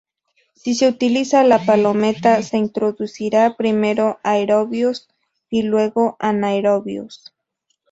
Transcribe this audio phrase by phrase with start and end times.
[0.55, 5.07] Si se utiliza la palometa se introducirá primero aerobios
[5.51, 7.31] y luego anaerobios.